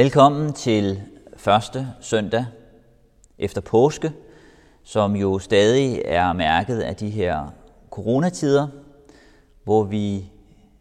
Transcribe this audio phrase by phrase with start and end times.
[0.00, 1.02] Velkommen til
[1.36, 2.46] første søndag
[3.38, 4.12] efter påske,
[4.82, 7.48] som jo stadig er mærket af de her
[7.90, 8.68] coronatider,
[9.64, 10.30] hvor vi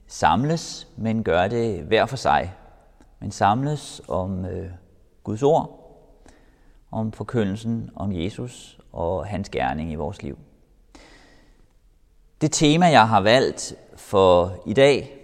[0.08, 2.54] samles, men gør det hver for sig.
[3.20, 4.70] Men samles om øh,
[5.24, 5.96] Guds ord,
[6.92, 10.38] om forkyndelsen om Jesus og hans gerning i vores liv.
[12.42, 15.16] Det tema, jeg har valgt for i dag,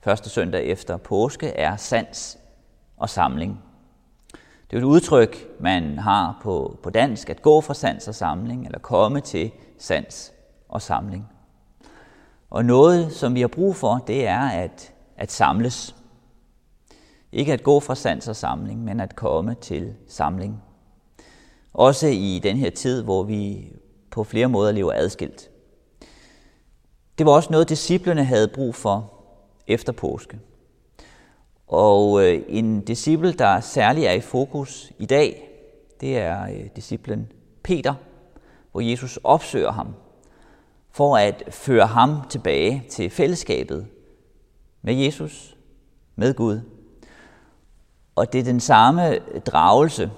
[0.00, 2.39] første søndag efter påske, er sans
[3.00, 3.62] og samling.
[4.70, 8.66] Det er et udtryk, man har på, på dansk, at gå fra sans og samling,
[8.66, 10.32] eller komme til sans
[10.68, 11.28] og samling.
[12.50, 15.96] Og noget, som vi har brug for, det er at, at samles.
[17.32, 20.62] Ikke at gå fra sans og samling, men at komme til samling.
[21.72, 23.72] Også i den her tid, hvor vi
[24.10, 25.50] på flere måder lever adskilt.
[27.18, 29.12] Det var også noget, disciplene havde brug for
[29.66, 30.38] efter påske.
[31.70, 35.48] Og øh, en disciple, der særlig er i fokus i dag,
[36.00, 37.94] det er øh, disciplen Peter,
[38.72, 39.94] hvor Jesus opsøger ham
[40.90, 43.86] for at føre ham tilbage til fællesskabet
[44.82, 45.56] med Jesus,
[46.16, 46.60] med Gud.
[48.16, 50.10] Og det er den samme dragelse,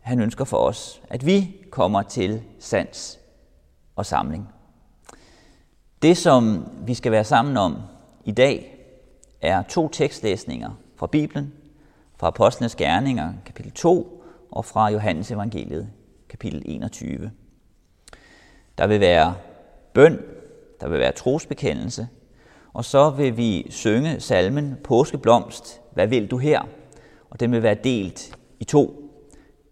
[0.00, 3.18] han ønsker for os, at vi kommer til sans
[3.96, 4.48] og samling.
[6.02, 7.76] Det, som vi skal være sammen om
[8.24, 8.73] i dag,
[9.44, 11.52] er to tekstlæsninger fra Bibelen,
[12.16, 15.90] fra Apostlenes Gerninger, kapitel 2, og fra Johannes Evangeliet,
[16.28, 17.30] kapitel 21.
[18.78, 19.34] Der vil være
[19.92, 20.18] bøn,
[20.80, 22.08] der vil være trosbekendelse,
[22.72, 26.62] og så vil vi synge salmen Påskeblomst, hvad vil du her?
[27.30, 29.10] Og den vil være delt i to.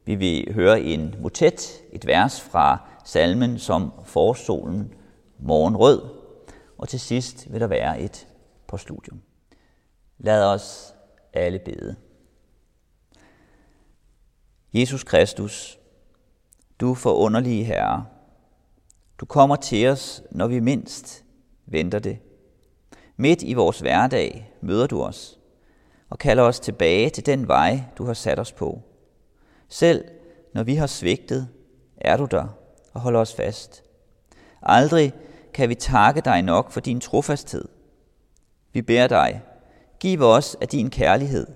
[0.05, 4.95] Vi vil høre en motet, et vers fra salmen som forsolen
[5.39, 6.03] morgenrød,
[6.79, 8.27] og til sidst vil der være et
[8.67, 9.21] postludium.
[10.25, 10.95] Lad os
[11.33, 11.97] alle bede.
[14.75, 15.79] Jesus Kristus,
[16.81, 18.07] du forunderlige Herre,
[19.19, 21.25] du kommer til os, når vi mindst
[21.67, 22.19] venter det.
[23.17, 25.39] Midt i vores hverdag møder du os
[26.11, 28.83] og kalder os tilbage til den vej, du har sat os på.
[29.69, 30.05] Selv
[30.55, 31.49] når vi har svigtet,
[31.97, 32.47] er du der
[32.93, 33.83] og holder os fast.
[34.63, 35.13] Aldrig
[35.55, 37.65] kan vi takke dig nok for din trofasthed.
[38.73, 39.43] Vi beder dig,
[40.03, 41.47] Giv os af din kærlighed,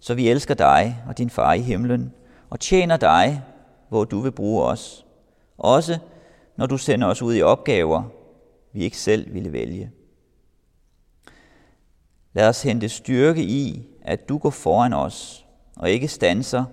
[0.00, 2.14] så vi elsker dig og din far i himlen,
[2.50, 3.42] og tjener dig,
[3.88, 5.06] hvor du vil bruge os.
[5.58, 5.98] Også
[6.56, 8.02] når du sender os ud i opgaver,
[8.72, 9.90] vi ikke selv ville vælge.
[12.32, 16.64] Lad os hente styrke i, at du går foran os, og ikke stanser,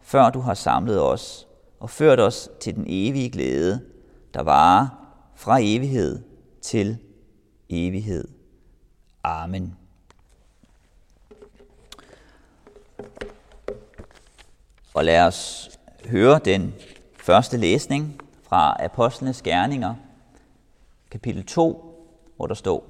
[0.00, 3.80] før du har samlet os og ført os til den evige glæde,
[4.34, 4.88] der varer
[5.34, 6.22] fra evighed
[6.62, 6.98] til
[7.68, 8.28] evighed.
[9.24, 9.79] Amen.
[14.94, 15.70] Og lad os
[16.06, 16.74] høre den
[17.18, 19.94] første læsning fra Apostlenes Gerninger,
[21.10, 21.84] kapitel 2,
[22.36, 22.86] hvor der står,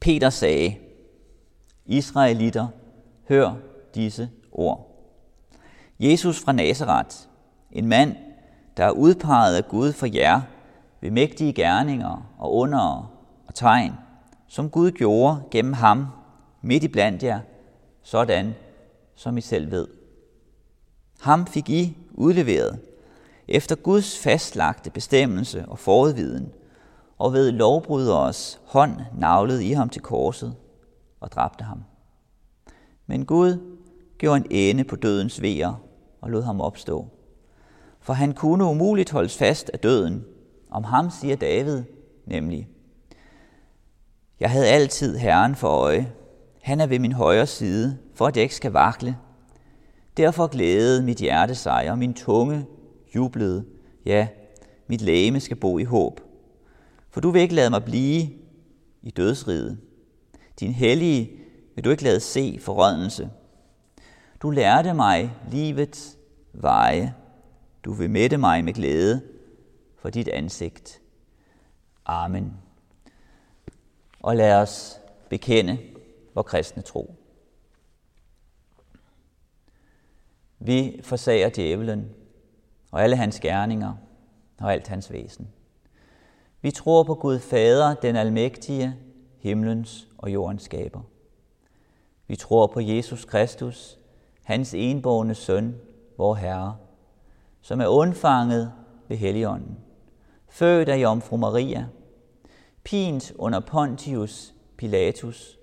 [0.00, 0.76] Peter sagde,
[1.86, 2.68] Israelitter,
[3.28, 3.54] hør
[3.94, 4.90] disse ord.
[6.00, 7.16] Jesus fra Nazareth,
[7.72, 8.16] en mand,
[8.76, 10.40] der er udpeget af Gud for jer
[11.00, 13.12] ved mægtige gerninger og under
[13.46, 13.92] og tegn,
[14.48, 16.06] som Gud gjorde gennem ham
[16.62, 17.40] midt i blandt jer,
[18.02, 18.54] sådan
[19.14, 19.86] som I selv ved.
[21.20, 22.80] Ham fik I udleveret
[23.48, 26.52] efter Guds fastlagte bestemmelse og forudviden,
[27.18, 30.54] og ved lovbryderes hånd navlede I ham til korset
[31.20, 31.84] og dræbte ham.
[33.06, 33.76] Men Gud
[34.18, 35.74] gjorde en ende på dødens vejer
[36.20, 37.08] og lod ham opstå.
[38.00, 40.24] For han kunne umuligt holdes fast af døden.
[40.70, 41.82] Om ham siger David
[42.26, 42.68] nemlig,
[44.40, 46.12] Jeg havde altid Herren for øje.
[46.62, 49.16] Han er ved min højre side, for at jeg ikke skal vakle.
[50.16, 52.66] Derfor glædede mit hjerte sig, og min tunge
[53.14, 53.64] jublede.
[54.04, 54.28] Ja,
[54.86, 56.20] mit læme skal bo i håb.
[57.10, 58.28] For du vil ikke lade mig blive
[59.02, 59.78] i dødsriget.
[60.60, 61.30] Din hellige
[61.74, 63.30] vil du ikke lade se forrådnelse.
[64.42, 66.16] Du lærte mig livets
[66.52, 67.14] veje.
[67.84, 69.22] Du vil mætte mig med glæde
[69.98, 71.00] for dit ansigt.
[72.06, 72.52] Amen.
[74.20, 75.00] Og lad os
[75.30, 75.78] bekende
[76.34, 77.23] vor kristne tro.
[80.64, 82.10] Vi forsager djævelen
[82.92, 83.94] og alle hans gerninger
[84.60, 85.48] og alt hans væsen.
[86.60, 88.94] Vi tror på Gud Fader, den almægtige,
[89.38, 91.00] himlens og jordens skaber.
[92.26, 93.98] Vi tror på Jesus Kristus,
[94.42, 95.76] hans enborne søn,
[96.18, 96.76] vor Herre,
[97.62, 98.72] som er undfanget
[99.08, 99.78] ved Helligånden,
[100.48, 101.86] født af Jomfru Maria,
[102.84, 105.58] pint under Pontius Pilatus,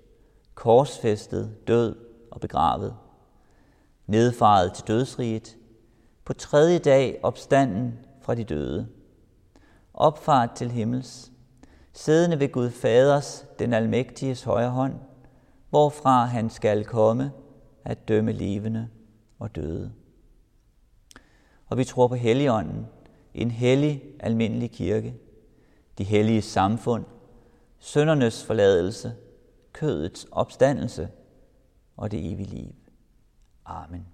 [0.54, 1.96] korsfæstet, død
[2.30, 2.96] og begravet,
[4.06, 5.56] nedfaret til dødsriget,
[6.24, 8.88] på tredje dag opstanden fra de døde,
[9.94, 11.32] opfart til himmels,
[11.92, 14.94] siddende ved Gud Faders, den almægtiges højre hånd,
[15.70, 17.32] hvorfra han skal komme
[17.84, 18.88] at dømme levende
[19.38, 19.92] og døde.
[21.66, 22.86] Og vi tror på Helligånden,
[23.34, 25.14] en hellig almindelig kirke,
[25.98, 27.04] de hellige samfund,
[27.78, 29.12] søndernes forladelse,
[29.72, 31.08] kødets opstandelse
[31.96, 32.81] og det evige liv.
[33.66, 34.06] Amen.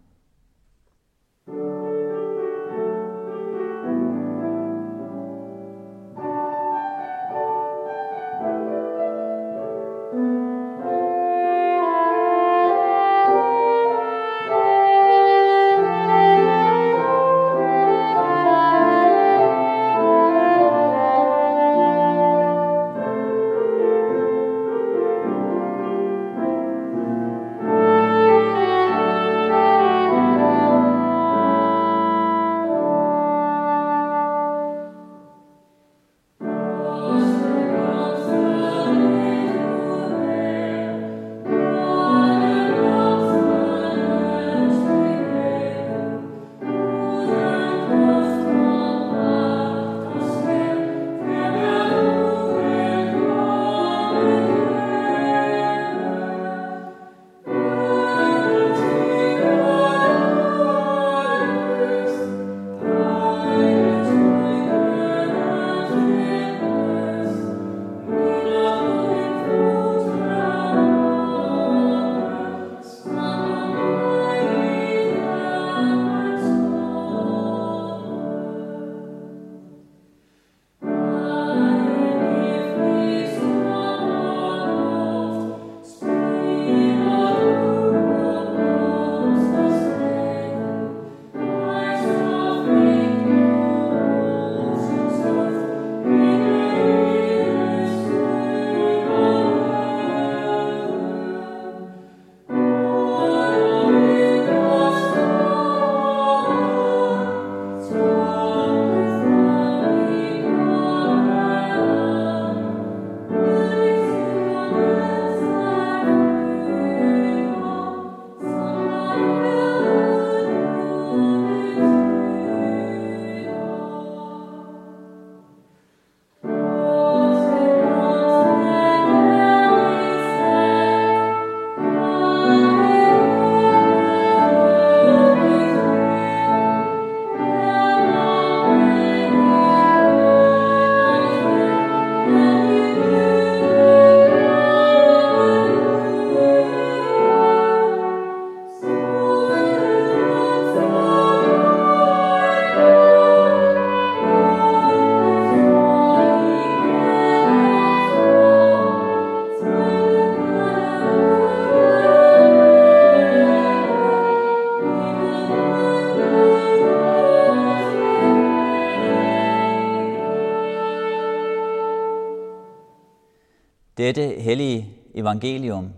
[173.99, 175.93] Dette hellige evangelium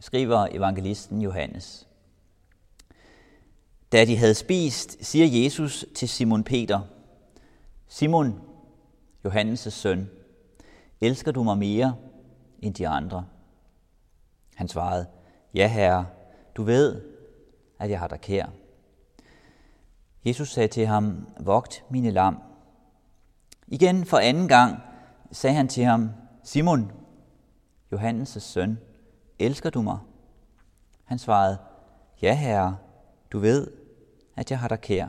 [0.00, 1.88] skriver evangelisten Johannes.
[3.92, 6.80] Da de havde spist, siger Jesus til Simon Peter,
[7.88, 8.40] Simon,
[9.26, 10.10] Johannes' søn,
[11.00, 11.96] elsker du mig mere
[12.58, 13.26] end de andre?
[14.54, 15.06] Han svarede,
[15.54, 16.06] ja herre,
[16.56, 17.02] du ved,
[17.78, 18.46] at jeg har dig kær.
[20.24, 22.38] Jesus sagde til ham, vogt mine lam.
[23.66, 24.78] Igen for anden gang
[25.32, 26.10] sagde han til ham,
[26.44, 26.92] Simon,
[27.92, 28.78] Johannes' søn,
[29.38, 29.98] elsker du mig?
[31.04, 31.58] Han svarede,
[32.22, 32.76] ja herre,
[33.32, 33.70] du ved,
[34.36, 35.08] at jeg har dig kær.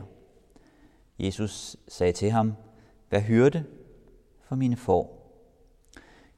[1.18, 2.54] Jesus sagde til ham,
[3.08, 3.64] hvad hørte
[4.42, 5.20] for mine får?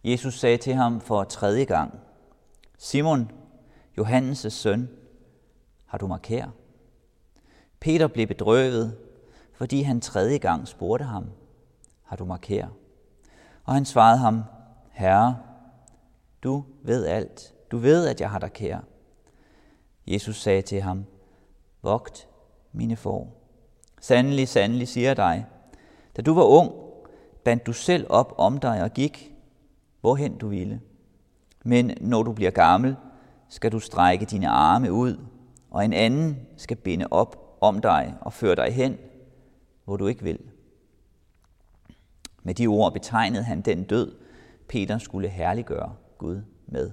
[0.04, 2.00] Jesus sagde til ham for tredje gang,
[2.78, 3.30] Simon,
[4.00, 4.88] Johannes' søn,
[5.86, 6.46] har du mig kær?
[7.80, 8.98] Peter blev bedrøvet,
[9.52, 11.30] fordi han tredje gang spurgte ham,
[12.02, 12.66] har du mig kær?
[13.64, 14.42] Og han svarede ham,
[14.90, 15.36] Herre,
[16.46, 17.54] du ved alt.
[17.70, 18.78] Du ved, at jeg har dig kær.
[20.06, 21.04] Jesus sagde til ham,
[21.82, 22.28] Vogt
[22.72, 23.42] mine får.
[24.00, 25.46] Sandelig, sandelig siger jeg dig,
[26.16, 26.72] da du var ung,
[27.44, 29.34] bandt du selv op om dig og gik,
[30.00, 30.80] hvorhen du ville.
[31.64, 32.96] Men når du bliver gammel,
[33.48, 35.20] skal du strække dine arme ud,
[35.70, 38.96] og en anden skal binde op om dig og føre dig hen,
[39.84, 40.38] hvor du ikke vil.
[42.42, 44.14] Med de ord betegnede han den død,
[44.68, 45.94] Peter skulle herliggøre.
[46.18, 46.90] Gud med.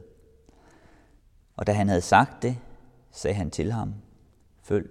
[1.56, 2.58] Og da han havde sagt det,
[3.12, 3.94] sagde han til ham,
[4.62, 4.90] følg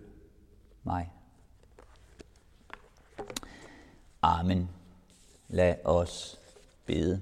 [0.82, 1.12] mig.
[4.22, 4.70] Amen.
[5.48, 6.40] Lad os
[6.86, 7.20] bede.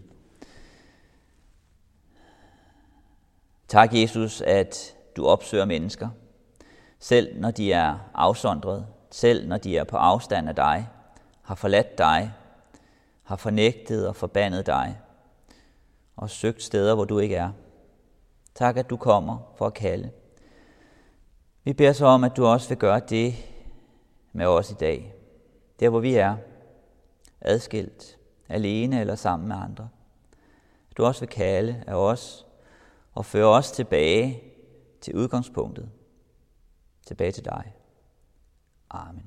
[3.69, 6.09] Tak, Jesus, at du opsøger mennesker,
[6.99, 10.89] selv når de er afsondret, selv når de er på afstand af dig,
[11.43, 12.33] har forladt dig,
[13.23, 14.99] har fornægtet og forbandet dig,
[16.21, 17.53] og søgt steder, hvor du ikke er.
[18.55, 20.11] Tak, at du kommer for at kalde.
[21.65, 23.35] Vi beder så om, at du også vil gøre det
[24.33, 25.15] med os i dag.
[25.81, 26.37] Der, hvor vi er,
[27.41, 29.89] adskilt, alene eller sammen med andre.
[30.91, 32.47] At du også vil kalde af os
[33.15, 34.43] og føre os tilbage
[35.01, 35.91] til udgangspunktet.
[37.07, 37.75] Tilbage til dig.
[38.91, 39.25] Amen.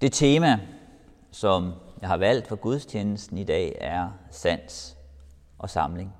[0.00, 0.75] Det tema,
[1.36, 4.96] som jeg har valgt for gudstjenesten i dag, er sans
[5.58, 6.14] og samling.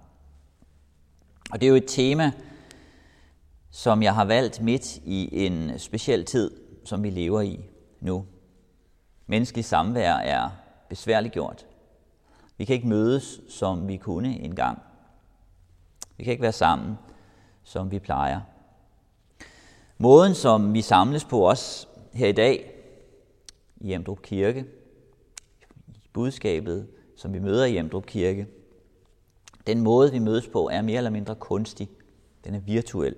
[1.52, 2.32] Og det er jo et tema,
[3.70, 6.50] som jeg har valgt midt i en speciel tid,
[6.84, 7.60] som vi lever i
[8.00, 8.26] nu.
[9.26, 10.50] Menneskelig samvær er
[10.88, 11.66] besværligt gjort.
[12.56, 14.82] Vi kan ikke mødes, som vi kunne engang.
[16.16, 16.94] Vi kan ikke være sammen,
[17.64, 18.40] som vi plejer.
[19.98, 22.70] Måden, som vi samles på os her i dag
[23.80, 24.64] i Emdrup Kirke,
[26.16, 28.46] budskabet, som vi møder i Emdrup Kirke,
[29.66, 31.90] den måde, vi mødes på, er mere eller mindre kunstig.
[32.44, 33.14] Den er virtuel.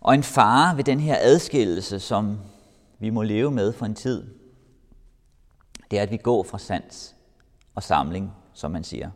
[0.00, 2.38] Og en fare ved den her adskillelse, som
[2.98, 4.26] vi må leve med for en tid,
[5.90, 7.16] det er, at vi går fra sans
[7.74, 9.10] og samling, som man siger.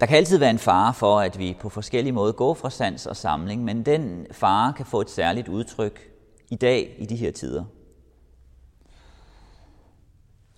[0.00, 3.06] Der kan altid være en fare for, at vi på forskellige måder går fra sans
[3.06, 6.10] og samling, men den fare kan få et særligt udtryk
[6.50, 7.64] i dag i de her tider.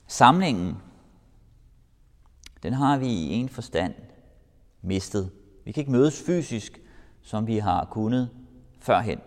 [0.06, 0.76] Samlingen,
[2.62, 3.94] den har vi i en forstand
[4.82, 5.30] mistet.
[5.64, 6.80] Vi kan ikke mødes fysisk,
[7.22, 8.30] som vi har kunnet
[8.80, 9.20] førhen.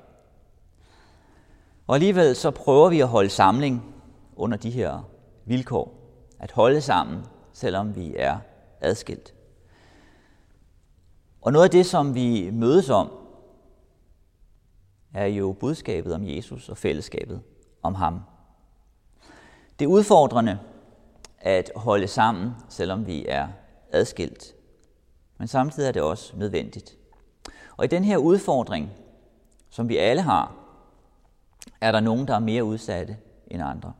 [1.87, 3.95] Og alligevel så prøver vi at holde samling
[4.35, 5.09] under de her
[5.45, 5.95] vilkår.
[6.39, 8.37] At holde sammen, selvom vi er
[8.81, 9.33] adskilt.
[11.41, 13.11] Og noget af det, som vi mødes om,
[15.13, 17.41] er jo budskabet om Jesus og fællesskabet
[17.83, 18.21] om ham.
[19.79, 20.59] Det er udfordrende
[21.39, 23.47] at holde sammen, selvom vi er
[23.91, 24.55] adskilt.
[25.37, 26.97] Men samtidig er det også nødvendigt.
[27.77, 28.89] Og i den her udfordring,
[29.69, 30.55] som vi alle har,
[31.81, 33.17] er der nogen, der er mere udsatte
[33.47, 33.93] end andre.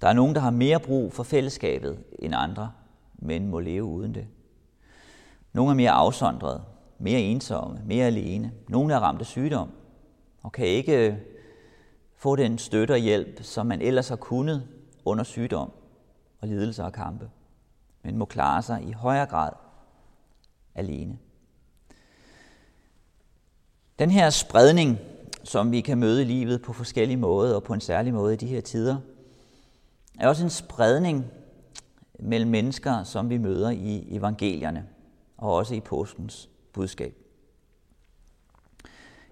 [0.00, 2.72] Der er nogen, der har mere brug for fællesskabet end andre,
[3.14, 4.26] men må leve uden det.
[5.52, 6.62] Nogle er mere afsondrede,
[6.98, 8.52] mere ensomme, mere alene.
[8.68, 9.70] Nogle er ramt af sygdom
[10.42, 11.18] og kan ikke
[12.22, 14.68] få den støtte og hjælp, som man ellers har kunnet
[15.04, 15.72] under sygdom
[16.40, 17.30] og lidelser og kampe,
[18.02, 19.52] men må klare sig i højere grad
[20.74, 21.18] alene.
[23.98, 24.98] Den her spredning,
[25.44, 28.36] som vi kan møde i livet på forskellige måder og på en særlig måde i
[28.36, 28.96] de her tider,
[30.18, 31.24] er også en spredning
[32.18, 34.86] mellem mennesker, som vi møder i evangelierne
[35.36, 37.14] og også i påskens budskab.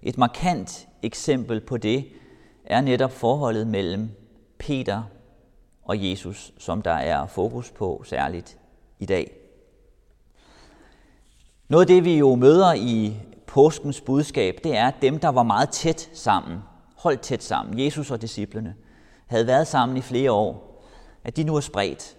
[0.01, 2.05] Et markant eksempel på det
[2.65, 4.09] er netop forholdet mellem
[4.59, 5.03] Peter
[5.83, 8.57] og Jesus, som der er fokus på særligt
[8.99, 9.31] i dag.
[11.67, 15.43] Noget af det, vi jo møder i påskens budskab, det er, at dem, der var
[15.43, 16.59] meget tæt sammen,
[16.95, 18.75] holdt tæt sammen, Jesus og disciplene,
[19.27, 20.83] havde været sammen i flere år,
[21.23, 22.17] at de nu er spredt.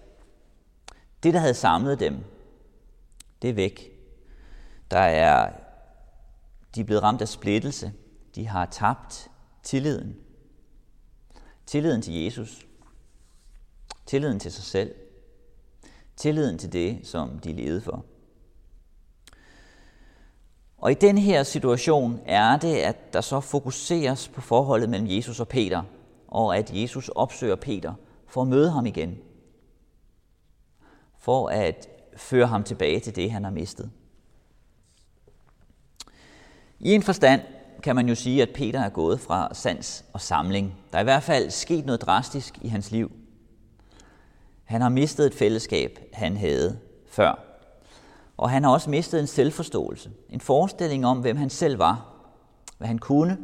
[1.23, 2.17] Det, der havde samlet dem,
[3.41, 3.91] det er væk.
[4.91, 5.51] Der er,
[6.75, 7.93] de er blevet ramt af splittelse.
[8.35, 9.29] De har tabt
[9.63, 10.15] tilliden.
[11.65, 12.65] Tilliden til Jesus.
[14.05, 14.95] Tilliden til sig selv.
[16.15, 18.05] Tilliden til det, som de levede for.
[20.77, 25.39] Og i den her situation er det, at der så fokuseres på forholdet mellem Jesus
[25.39, 25.83] og Peter,
[26.27, 27.93] og at Jesus opsøger Peter
[28.27, 29.17] for at møde ham igen.
[31.17, 33.91] For at føre ham tilbage til det, han har mistet.
[36.79, 37.41] I en forstand
[37.83, 40.75] kan man jo sige, at Peter er gået fra sans og samling.
[40.91, 43.11] Der er i hvert fald sket noget drastisk i hans liv.
[44.63, 47.39] Han har mistet et fællesskab, han havde før.
[48.37, 52.13] Og han har også mistet en selvforståelse, en forestilling om, hvem han selv var,
[52.77, 53.37] hvad han kunne,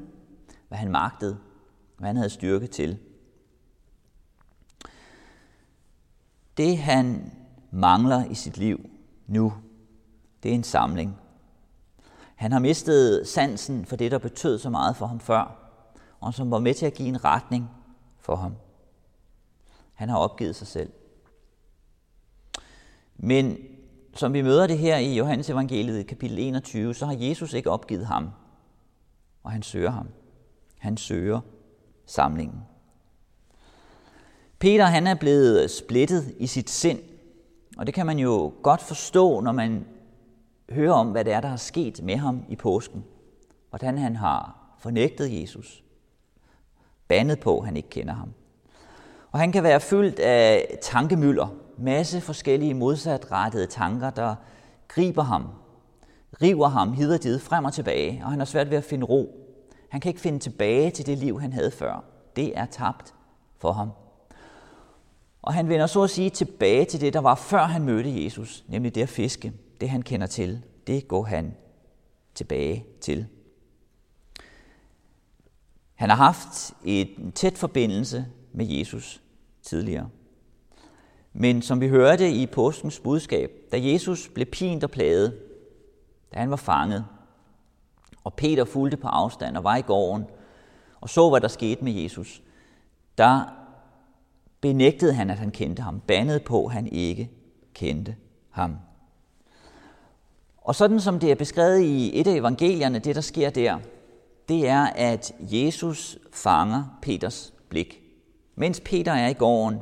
[0.68, 1.38] hvad han magtede,
[1.98, 2.98] hvad han havde styrke til.
[6.58, 7.32] Det han
[7.72, 8.90] mangler i sit liv
[9.28, 9.54] nu,
[10.44, 11.18] det er en samling
[12.40, 15.56] han har mistet sansen for det, der betød så meget for ham før,
[16.20, 17.70] og som var med til at give en retning
[18.20, 18.56] for ham.
[19.94, 20.92] Han har opgivet sig selv.
[23.18, 23.58] Men
[24.14, 28.06] som vi møder det her i Johannes evangeliet kapitel 21, så har Jesus ikke opgivet
[28.06, 28.30] ham,
[29.44, 30.08] og han søger ham.
[30.78, 31.40] Han søger
[32.06, 32.62] samlingen.
[34.60, 37.00] Peter han er blevet splittet i sit sind,
[37.78, 39.86] og det kan man jo godt forstå, når man
[40.72, 43.06] hører om, hvad det er, der er sket med ham i påsken.
[43.70, 45.84] Hvordan han har fornægtet Jesus,
[47.08, 48.34] bandet på, at han ikke kender ham.
[49.32, 51.48] Og han kan være fyldt af tankemøller,
[51.78, 54.36] masse forskellige modsatrettede tanker, der
[54.88, 55.48] griber ham,
[56.42, 59.06] river ham hid og dit frem og tilbage, og han har svært ved at finde
[59.06, 59.46] ro.
[59.90, 62.04] Han kan ikke finde tilbage til det liv, han havde før.
[62.36, 63.14] Det er tabt
[63.58, 63.90] for ham.
[65.42, 68.64] Og han vender så at sige tilbage til det, der var før han mødte Jesus,
[68.68, 69.54] nemlig det at fiske.
[69.82, 71.56] Det han kender til, det går han
[72.36, 73.28] tilbage til.
[75.96, 79.22] Han har haft en tæt forbindelse med Jesus
[79.62, 80.10] tidligere.
[81.34, 85.40] Men som vi hørte i påskens budskab, da Jesus blev pint og plaget,
[86.34, 87.06] da han var fanget,
[88.24, 90.26] og Peter fulgte på afstand og var i gården,
[91.02, 92.42] og så, hvad der skete med Jesus,
[93.18, 93.42] der
[94.62, 97.32] benægtede han, at han kendte ham, bandede på, at han ikke
[97.74, 98.16] kendte
[98.50, 98.76] ham.
[100.62, 103.80] Og sådan som det er beskrevet i et af evangelierne, det der sker der,
[104.50, 108.02] det er, at Jesus fanger Peters blik.
[108.56, 109.80] Mens Peter er i gården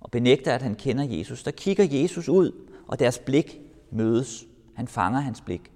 [0.00, 2.52] og benægter, at han kender Jesus, der kigger Jesus ud,
[2.88, 4.44] og deres blik mødes.
[4.74, 5.72] Han fanger hans blik.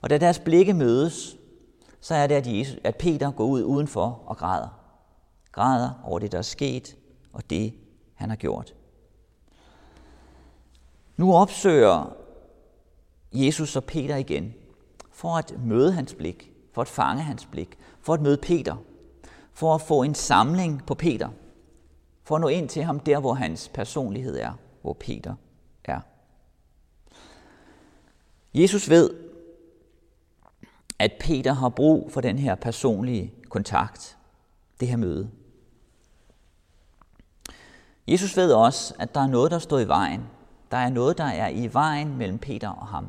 [0.00, 1.36] Og da deres blikke mødes,
[2.00, 4.78] så er det, at, Jesus, at Peter går ud udenfor og græder.
[5.52, 6.96] Græder over det, der er sket,
[7.32, 7.74] og det,
[8.14, 8.74] han har gjort.
[11.16, 12.16] Nu opsøger
[13.32, 14.54] Jesus og Peter igen,
[15.10, 18.76] for at møde hans blik, for at fange hans blik, for at møde Peter,
[19.52, 21.28] for at få en samling på Peter,
[22.24, 25.34] for at nå ind til ham der, hvor hans personlighed er, hvor Peter
[25.84, 26.00] er.
[28.54, 29.10] Jesus ved,
[30.98, 34.16] at Peter har brug for den her personlige kontakt,
[34.80, 35.30] det her møde.
[38.08, 40.22] Jesus ved også, at der er noget, der står i vejen.
[40.70, 43.06] Der er noget, der er i vejen mellem Peter og ham.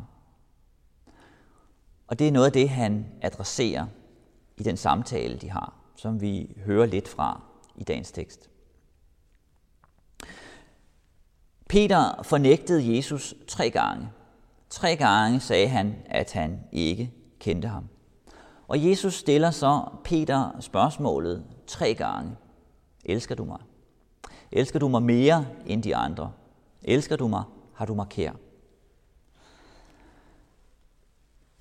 [2.07, 3.85] Og det er noget af det, han adresserer
[4.57, 7.41] i den samtale, de har, som vi hører lidt fra
[7.75, 8.49] i dagens tekst.
[11.69, 14.09] Peter fornægtede Jesus tre gange.
[14.69, 17.89] Tre gange sagde han, at han ikke kendte ham.
[18.67, 22.35] Og Jesus stiller så Peter spørgsmålet tre gange.
[23.05, 23.59] Elsker du mig?
[24.51, 26.31] Elsker du mig mere end de andre?
[26.81, 27.43] Elsker du mig?
[27.73, 28.31] Har du mig kær?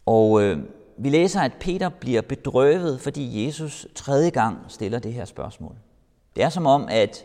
[0.07, 0.59] Og øh,
[0.97, 5.77] vi læser, at Peter bliver bedrøvet, fordi Jesus tredje gang stiller det her spørgsmål.
[6.37, 7.25] Det er som om, at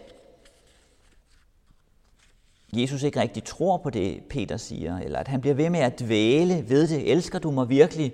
[2.74, 6.00] Jesus ikke rigtig tror på det, Peter siger, eller at han bliver ved med at
[6.00, 7.12] dvæle ved det.
[7.12, 8.14] Elsker du mig virkelig,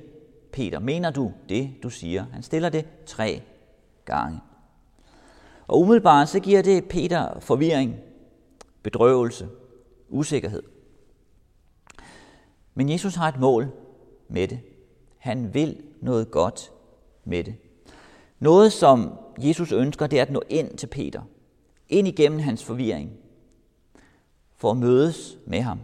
[0.51, 0.79] Peter?
[0.79, 2.25] Mener du det, du siger?
[2.33, 3.41] Han stiller det tre
[4.05, 4.39] gange.
[5.67, 7.95] Og umiddelbart så giver det Peter forvirring,
[8.83, 9.47] bedrøvelse,
[10.09, 10.63] usikkerhed.
[12.73, 13.71] Men Jesus har et mål
[14.27, 14.59] med det.
[15.17, 16.71] Han vil noget godt
[17.25, 17.55] med det.
[18.39, 21.21] Noget, som Jesus ønsker, det er at nå ind til Peter.
[21.89, 23.11] Ind igennem hans forvirring.
[24.55, 25.79] For at mødes med ham.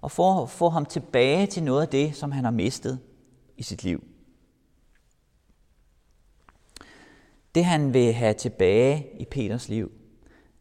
[0.00, 3.00] Og for at få ham tilbage til noget af det, som han har mistet
[3.56, 4.04] i sit liv.
[7.54, 9.92] Det han vil have tilbage i Peters liv,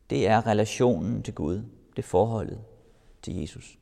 [0.09, 1.63] det er relationen til Gud,
[1.95, 2.61] det forholdet
[3.21, 3.77] til Jesus.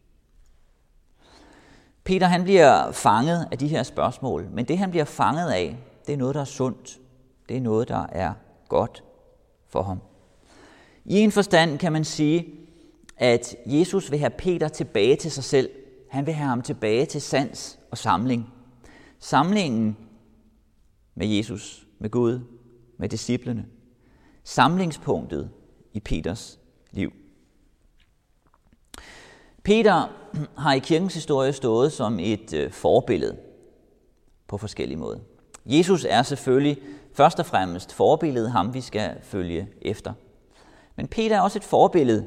[2.04, 6.14] Peter han bliver fanget af de her spørgsmål, men det han bliver fanget af, det
[6.14, 7.00] er noget, der er sundt.
[7.50, 8.34] Det er noget, der er
[8.68, 9.04] godt
[9.68, 10.00] for ham.
[11.06, 12.48] I en forstand kan man sige,
[13.18, 15.70] at Jesus vil have Peter tilbage til sig selv.
[16.10, 18.54] Han vil have ham tilbage til sans og samling.
[19.20, 19.98] Samlingen
[21.16, 22.40] med Jesus, med Gud,
[22.98, 23.66] med disciplene.
[24.44, 25.50] Samlingspunktet
[25.94, 26.60] i Peters
[26.92, 27.14] liv.
[29.70, 30.08] Peter
[30.58, 33.38] har i kirkens historie stået som et øh, forbillede
[34.48, 35.20] på forskellige måder.
[35.66, 36.78] Jesus er selvfølgelig
[37.14, 40.14] først og fremmest forbilledet, ham vi skal følge efter.
[40.96, 42.26] Men Peter er også et forbillede,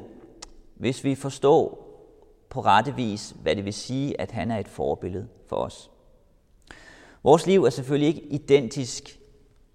[0.75, 1.87] hvis vi forstår
[2.49, 5.91] på rette vis, hvad det vil sige, at han er et forbillede for os.
[7.23, 9.19] Vores liv er selvfølgelig ikke identisk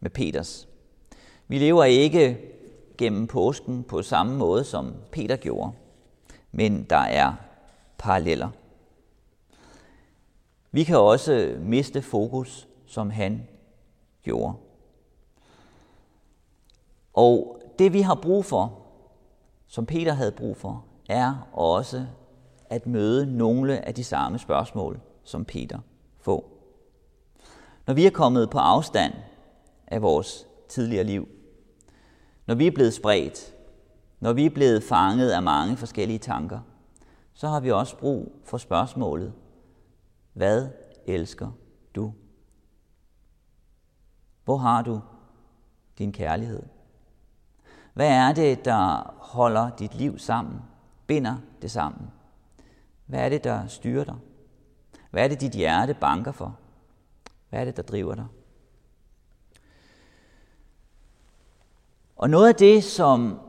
[0.01, 0.69] med Peters.
[1.49, 2.39] Vi lever ikke
[2.99, 5.73] gennem påsken på samme måde, som Peter gjorde,
[6.53, 7.33] men der er
[7.99, 8.49] paralleller.
[10.73, 13.49] Vi kan også miste fokus, som han
[14.23, 14.55] gjorde.
[17.13, 18.83] Og det vi har brug for,
[19.67, 22.07] som Peter havde brug for, er også
[22.71, 25.79] at møde nogle af de samme spørgsmål, som Peter
[26.21, 26.51] får.
[27.87, 29.15] Når vi er kommet på afstand
[29.87, 31.29] af vores tidligere liv,
[32.47, 33.55] når vi er blevet spredt,
[34.21, 36.61] når vi er blevet fanget af mange forskellige tanker,
[37.39, 39.33] så har vi også brug for spørgsmålet,
[40.33, 40.69] hvad
[41.07, 41.51] elsker
[41.95, 42.13] du?
[44.45, 45.01] Hvor har du
[45.99, 46.63] din kærlighed?
[47.95, 50.61] Hvad er det, der holder dit liv sammen,
[51.07, 52.11] binder det sammen?
[53.07, 54.17] Hvad er det, der styrer dig?
[55.11, 56.59] Hvad er det, dit hjerte banker for?
[57.49, 58.27] Hvad er det, der driver dig?
[62.17, 63.41] Og noget af det, som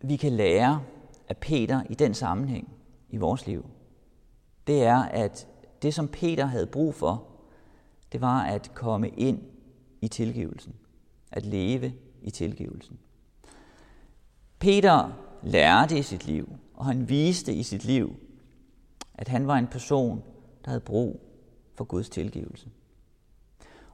[0.00, 0.82] vi kan lære
[1.28, 2.81] af Peter i den sammenhæng
[3.12, 3.66] i vores liv,
[4.66, 5.48] det er, at
[5.82, 7.28] det, som Peter havde brug for,
[8.12, 9.42] det var at komme ind
[10.00, 10.74] i tilgivelsen.
[11.32, 12.98] At leve i tilgivelsen.
[14.58, 18.16] Peter lærte i sit liv, og han viste i sit liv,
[19.14, 20.22] at han var en person,
[20.64, 21.20] der havde brug
[21.74, 22.70] for Guds tilgivelse.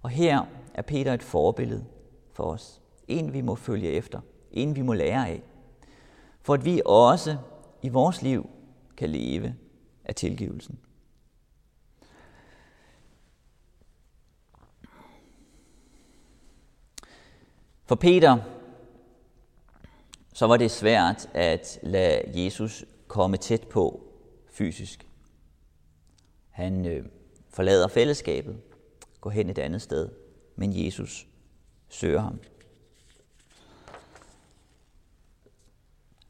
[0.02, 1.84] Og her er Peter et forbillede
[2.32, 2.82] for os.
[3.08, 4.20] En, vi må følge efter.
[4.52, 5.42] En, vi må lære af.
[6.42, 7.36] For at vi også
[7.82, 8.50] i vores liv
[8.98, 9.54] kan leve
[10.04, 10.78] af tilgivelsen.
[17.84, 18.38] For Peter
[20.32, 24.04] så var det svært at lade Jesus komme tæt på
[24.50, 25.06] fysisk.
[26.50, 27.06] Han øh,
[27.48, 28.60] forlader fællesskabet,
[29.20, 30.08] går hen et andet sted,
[30.56, 31.26] men Jesus
[31.88, 32.40] søger ham.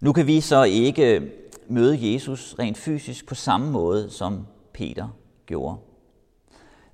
[0.00, 1.32] Nu kan vi så ikke
[1.68, 5.08] møde Jesus rent fysisk på samme måde, som Peter
[5.46, 5.76] gjorde.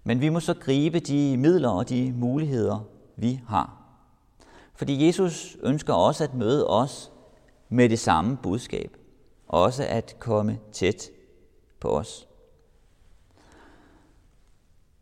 [0.04, 2.80] Men vi må så gribe de midler og de muligheder,
[3.16, 3.80] vi har.
[4.74, 7.12] Fordi Jesus ønsker også at møde os
[7.68, 8.96] med det samme budskab.
[9.48, 11.10] Også at komme tæt
[11.80, 12.28] på os.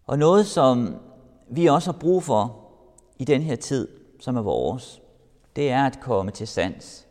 [0.06, 0.96] Og noget, som
[1.50, 2.68] vi også har brug for
[3.18, 3.88] i den her tid,
[4.20, 5.02] som er vores,
[5.56, 7.06] det er at komme til sans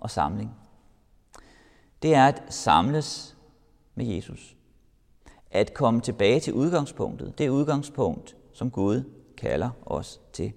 [0.00, 0.61] og samling.
[2.02, 3.36] Det er at samles
[3.94, 4.56] med Jesus.
[5.50, 7.38] At komme tilbage til udgangspunktet.
[7.38, 9.02] Det udgangspunkt, som Gud
[9.36, 10.52] kalder os til.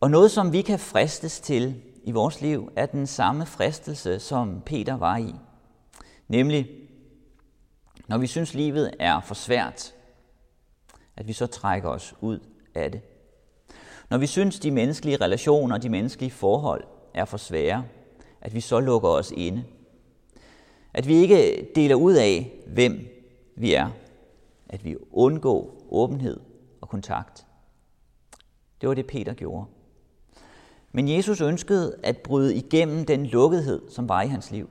[0.00, 4.62] Og noget, som vi kan fristes til i vores liv, er den samme fristelse, som
[4.66, 5.34] Peter var i.
[6.28, 6.68] Nemlig,
[8.08, 9.94] når vi synes, livet er for svært,
[11.16, 12.38] at vi så trækker os ud
[12.74, 13.00] af det.
[14.10, 17.84] Når vi synes, de menneskelige relationer, de menneskelige forhold er for svære,
[18.44, 19.64] at vi så lukker os inde.
[20.94, 23.06] At vi ikke deler ud af, hvem
[23.56, 23.90] vi er.
[24.68, 26.40] At vi undgår åbenhed
[26.80, 27.46] og kontakt.
[28.80, 29.66] Det var det, Peter gjorde.
[30.92, 34.68] Men Jesus ønskede at bryde igennem den lukkethed, som var i hans liv.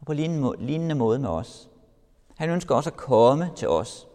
[0.00, 1.68] Og på lignende måde med os.
[2.36, 4.06] Han ønsker også at komme til os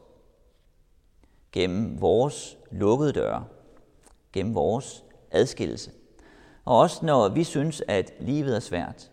[1.51, 3.45] gennem vores lukkede døre,
[4.33, 5.91] gennem vores adskillelse.
[6.65, 9.12] Og også når vi synes, at livet er svært,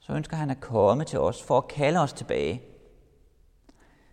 [0.00, 2.62] så ønsker han at komme til os for at kalde os tilbage.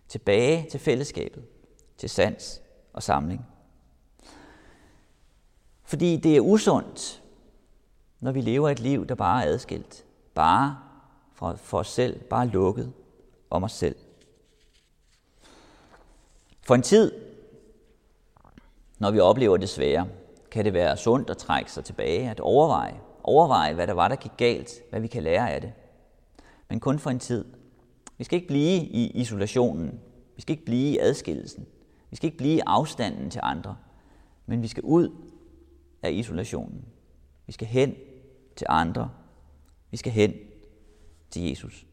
[0.08, 1.44] Tilbage til fællesskabet,
[1.98, 2.62] til sans
[2.92, 3.46] og samling.
[5.84, 7.22] Fordi det er usundt
[8.20, 10.04] når vi lever et liv, der bare er adskilt.
[10.34, 10.78] Bare
[11.32, 12.92] for, for os selv, bare lukket
[13.50, 13.96] om os selv.
[16.62, 17.12] For en tid,
[18.98, 20.08] når vi oplever det svære,
[20.50, 24.16] kan det være sundt at trække sig tilbage, at overveje, overveje, hvad der var, der
[24.16, 25.72] gik galt, hvad vi kan lære af det.
[26.68, 27.44] Men kun for en tid.
[28.18, 30.00] Vi skal ikke blive i isolationen.
[30.36, 31.66] Vi skal ikke blive i adskillelsen.
[32.10, 33.76] Vi skal ikke blive i afstanden til andre.
[34.46, 35.10] Men vi skal ud
[36.02, 36.84] af isolationen.
[37.46, 37.94] Vi skal hen
[38.56, 39.10] til andre.
[39.90, 40.34] Vi skal hen
[41.30, 41.86] til Jesus.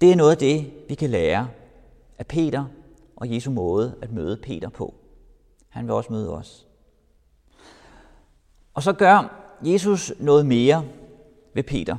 [0.00, 1.48] Det er noget af det, vi kan lære
[2.18, 2.64] af Peter
[3.16, 4.94] og Jesu måde at møde Peter på.
[5.68, 6.68] Han vil også møde os.
[8.74, 10.84] Og så gør Jesus noget mere
[11.54, 11.96] ved Peter.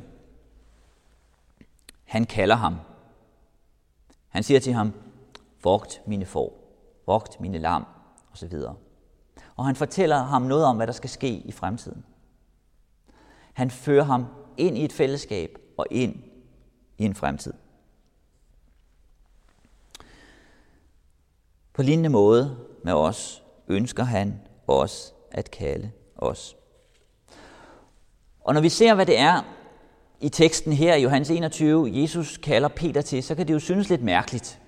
[2.04, 2.76] Han kalder ham.
[4.30, 4.94] Han siger til ham,
[5.64, 7.86] vogt mine får, vogt mine lam,
[8.32, 8.54] osv.
[9.56, 12.06] Og han fortæller ham noget om, hvad der skal ske i fremtiden.
[13.54, 14.26] Han fører ham
[14.58, 16.16] ind i et fællesskab og ind
[16.98, 17.54] i en fremtid.
[21.74, 26.56] På lignende måde med os ønsker han os at kalde os.
[28.44, 29.42] Og når vi ser, hvad det er
[30.22, 33.90] i teksten her i Johannes 21, Jesus kalder Peter til, så kan det jo synes
[33.90, 34.60] lidt mærkeligt.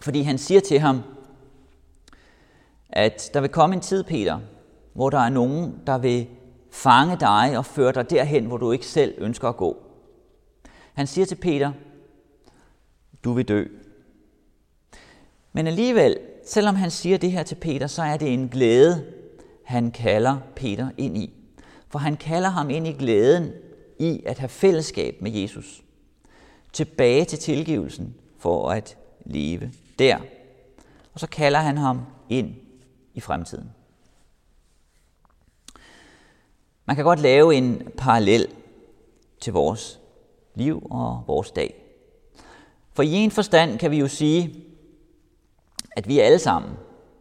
[0.00, 1.02] Fordi han siger til ham,
[2.88, 4.40] at der vil komme en tid, Peter,
[4.92, 6.26] hvor der er nogen, der vil
[6.70, 9.82] fange dig og føre dig derhen, hvor du ikke selv ønsker at gå.
[10.94, 11.72] Han siger til Peter,
[13.24, 13.64] du vil dø.
[15.52, 19.04] Men alligevel, selvom han siger det her til Peter, så er det en glæde,
[19.64, 21.43] han kalder Peter ind i.
[21.94, 23.52] For han kalder ham ind i glæden
[23.98, 25.82] i at have fællesskab med Jesus.
[26.72, 30.18] Tilbage til tilgivelsen for at leve der.
[31.12, 32.54] Og så kalder han ham ind
[33.14, 33.70] i fremtiden.
[36.84, 38.48] Man kan godt lave en parallel
[39.40, 40.00] til vores
[40.54, 41.74] liv og vores dag.
[42.92, 44.64] For i en forstand kan vi jo sige,
[45.96, 46.72] at vi alle sammen,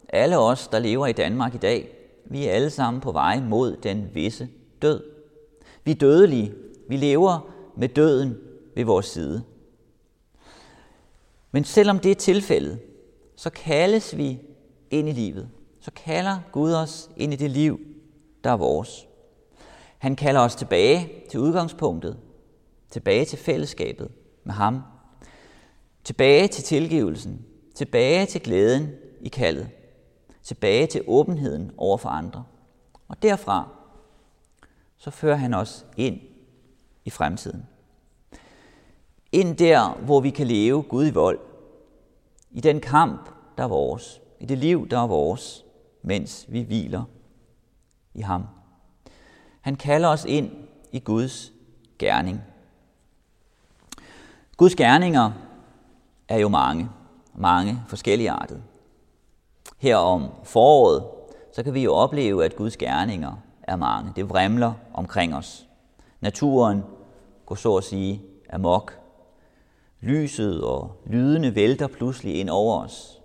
[0.09, 1.89] alle os, der lever i Danmark i dag,
[2.25, 4.49] vi er alle sammen på vej mod den visse
[4.83, 5.03] død.
[5.83, 6.53] Vi er dødelige.
[6.89, 8.37] Vi lever med døden
[8.75, 9.43] ved vores side.
[11.51, 12.79] Men selvom det er tilfældet,
[13.35, 14.39] så kaldes vi
[14.91, 15.49] ind i livet.
[15.79, 17.79] Så kalder Gud os ind i det liv,
[18.43, 19.07] der er vores.
[19.97, 22.17] Han kalder os tilbage til udgangspunktet,
[22.89, 24.11] tilbage til fællesskabet
[24.43, 24.81] med ham,
[26.03, 28.89] tilbage til tilgivelsen, tilbage til glæden
[29.21, 29.69] i kaldet,
[30.43, 32.43] tilbage til åbenheden over for andre.
[33.07, 33.82] Og derfra,
[35.03, 36.19] så fører han os ind
[37.05, 37.67] i fremtiden.
[39.31, 41.39] Ind der, hvor vi kan leve Gud i vold.
[42.51, 44.21] I den kamp, der er vores.
[44.39, 45.65] I det liv, der er vores,
[46.01, 47.03] mens vi hviler
[48.13, 48.47] i ham.
[49.61, 50.51] Han kalder os ind
[50.91, 51.53] i Guds
[51.99, 52.41] gerning.
[54.57, 55.31] Guds gerninger
[56.27, 56.89] er jo mange,
[57.35, 58.63] mange forskellige artet.
[59.77, 61.07] Her om foråret,
[61.53, 64.11] så kan vi jo opleve, at Guds gerninger er mange.
[64.15, 65.67] Det vrimler omkring os.
[66.21, 66.83] Naturen
[67.45, 68.21] går så at sige
[68.53, 68.99] amok.
[70.01, 73.21] Lyset og lydene vælter pludselig ind over os.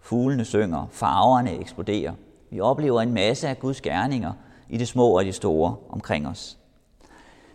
[0.00, 2.12] Fuglene synger, farverne eksploderer.
[2.50, 4.32] Vi oplever en masse af Guds gerninger
[4.68, 6.58] i det små og det store omkring os.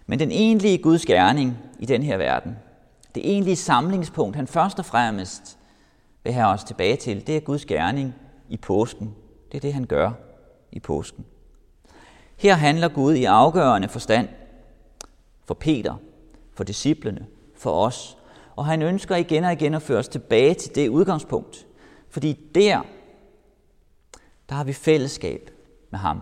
[0.06, 2.58] Men den egentlige Guds gerning i den her verden,
[3.16, 5.58] det egentlige samlingspunkt, han først og fremmest
[6.24, 8.16] vil have os tilbage til, det er Guds gerning
[8.50, 9.16] i påsken.
[9.52, 10.12] Det er det, han gør
[10.72, 11.26] i påsken.
[12.38, 14.30] Her handler Gud i afgørende forstand
[15.46, 15.96] for Peter,
[16.54, 18.18] for disciplene, for os.
[18.56, 21.68] Og han ønsker igen og igen at føre os tilbage til det udgangspunkt.
[22.10, 22.82] Fordi der,
[24.50, 25.52] der har vi fællesskab
[25.92, 26.22] med ham.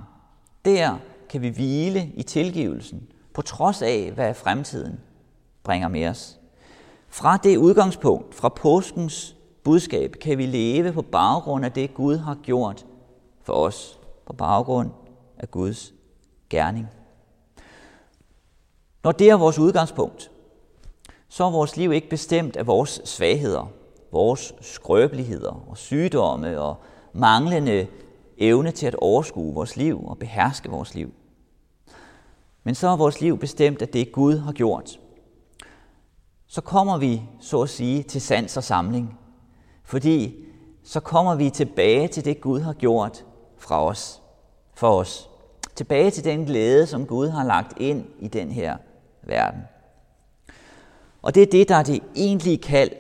[0.65, 0.97] Der
[1.29, 4.99] kan vi hvile i tilgivelsen, på trods af, hvad fremtiden
[5.63, 6.39] bringer med os.
[7.07, 12.35] Fra det udgangspunkt, fra påskens budskab, kan vi leve på baggrund af det, Gud har
[12.43, 12.85] gjort
[13.41, 14.89] for os, på baggrund
[15.37, 15.93] af Guds
[16.53, 16.87] gerning.
[19.03, 20.31] Når det er vores udgangspunkt,
[21.29, 23.71] så er vores liv ikke bestemt af vores svagheder,
[24.11, 26.75] vores skrøbeligheder og sygdomme og
[27.13, 27.87] manglende
[28.37, 31.13] evne til at overskue vores liv og beherske vores liv.
[32.63, 34.99] Men så er vores liv bestemt af det, Gud har gjort.
[36.47, 39.19] Så kommer vi, så at sige, til sans og samling.
[39.83, 40.35] Fordi
[40.83, 43.25] så kommer vi tilbage til det, Gud har gjort
[43.57, 44.21] fra os,
[44.73, 45.29] for os.
[45.75, 48.77] Tilbage til den glæde, som Gud har lagt ind i den her
[49.23, 49.61] verden.
[51.21, 52.91] Og det er det, der er det egentlige kald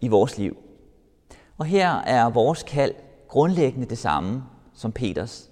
[0.00, 0.56] i vores liv.
[1.58, 2.94] Og her er vores kald
[3.28, 4.42] grundlæggende det samme
[4.74, 5.50] som Peters,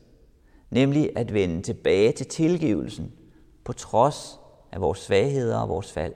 [0.70, 3.12] nemlig at vende tilbage til tilgivelsen
[3.64, 4.40] på trods
[4.72, 6.14] af vores svagheder og vores fald.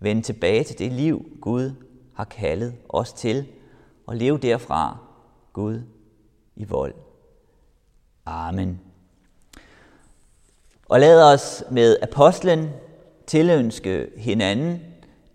[0.00, 1.72] Vende tilbage til det liv, Gud
[2.14, 3.46] har kaldet os til,
[4.06, 4.98] og leve derfra
[5.52, 5.82] Gud
[6.56, 6.94] i vold.
[8.26, 8.80] Amen.
[10.88, 12.70] Og lad os med apostlen
[13.26, 14.80] tilønske hinanden,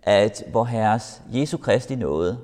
[0.02, 2.38] at vor Herres Jesu Kristi nåde,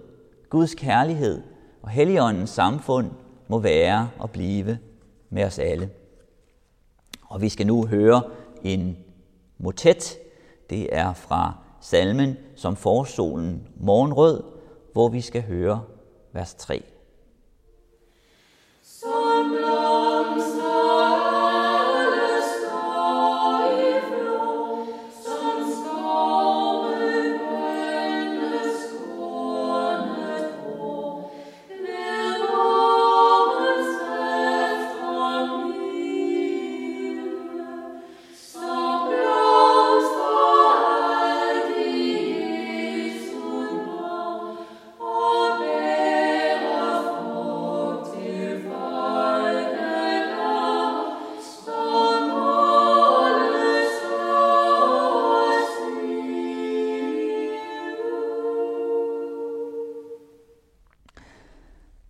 [0.51, 1.43] Guds kærlighed
[1.83, 3.11] og Helligåndens samfund
[3.49, 4.79] må være og blive
[5.31, 5.91] med os alle.
[7.23, 8.23] Og vi skal nu høre
[8.63, 8.97] en
[9.59, 10.19] motet.
[10.71, 14.43] Det er fra salmen som forsolen morgenrød,
[14.93, 15.83] hvor vi skal høre
[16.33, 16.83] vers 3.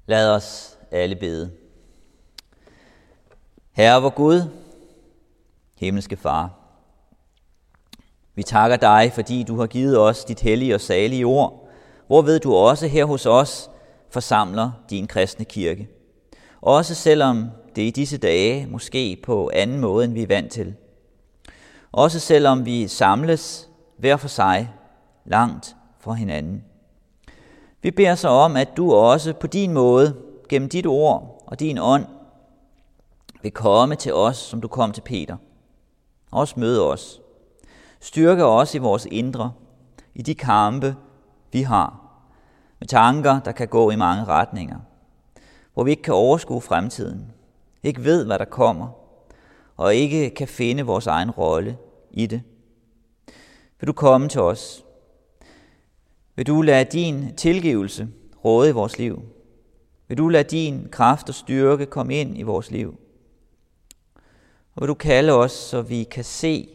[0.07, 1.51] Lad os alle bede.
[3.73, 4.43] Herre vor Gud,
[5.79, 6.51] himmelske Far,
[8.35, 11.69] vi takker dig, fordi du har givet os dit hellige og salige ord,
[12.07, 13.71] hvorved du også her hos os
[14.11, 15.89] forsamler din kristne kirke.
[16.61, 20.75] Også selvom det i disse dage måske på anden måde, end vi er vant til.
[21.93, 24.73] Også selvom vi samles hver for sig
[25.25, 26.65] langt fra hinanden.
[27.87, 30.17] Vi beder så om, at du også på din måde,
[30.49, 32.07] gennem dit ord og din ånd,
[33.43, 35.37] vil komme til os, som du kom til Peter.
[36.31, 37.21] Også møde os.
[38.01, 39.53] Styrke os i vores indre,
[40.15, 40.97] i de kampe,
[41.53, 42.01] vi har.
[42.79, 44.79] Med tanker, der kan gå i mange retninger.
[45.75, 47.33] Hvor vi ikke kan overskue fremtiden.
[47.83, 48.89] Ikke ved, hvad der kommer.
[49.77, 51.79] Og ikke kan finde vores egen rolle
[52.11, 52.43] i det.
[53.81, 54.86] Vil du komme til os?
[56.37, 58.09] Vil du lade din tilgivelse
[58.45, 59.23] råde i vores liv?
[60.09, 63.01] Vil du lade din kraft og styrke komme ind i vores liv?
[64.75, 66.69] Og vil du kalde os, så vi kan se,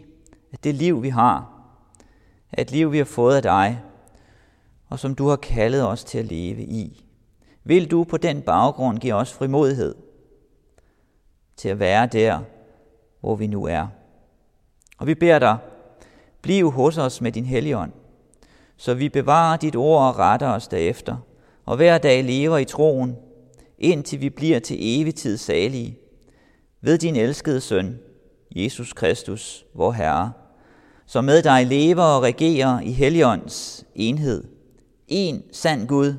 [0.52, 1.64] at det liv, vi har,
[2.52, 3.82] er et liv, vi har fået af dig,
[4.90, 7.06] og som du har kaldet os til at leve i.
[7.64, 9.96] Vil du på den baggrund give os frimodighed
[11.56, 12.40] til at være der,
[13.20, 13.88] hvor vi nu er?
[14.98, 15.58] Og vi beder dig,
[16.42, 17.92] bliv hos os med din helligånd,
[18.82, 21.18] så vi bevarer dit ord og retter os derefter,
[21.66, 23.16] og hver dag lever i troen,
[23.78, 25.98] indtil vi bliver til evig tid salige,
[26.82, 28.00] ved din elskede søn,
[28.56, 30.32] Jesus Kristus, vor Herre,
[31.06, 34.44] som med dig lever og regerer i Helligåndens enhed,
[35.08, 36.14] en sand Gud,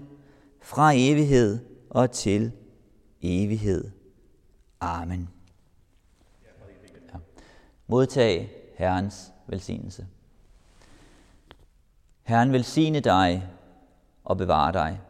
[0.61, 1.59] fra evighed
[1.91, 2.53] og til
[3.23, 3.91] evighed.
[4.81, 5.29] Amen.
[6.43, 7.19] Ja.
[7.87, 10.07] Modtag Herrens velsignelse.
[12.33, 13.49] Herren velsigne dig
[14.25, 15.01] og bevare dig.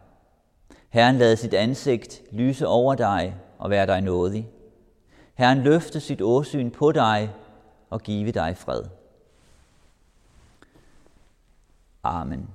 [0.88, 4.48] Herren lade sit ansigt lyse over dig og være dig nådig.
[5.34, 7.34] Herren løfte sit åsyn på dig
[7.90, 8.82] og give dig fred.
[12.02, 12.50] Amen.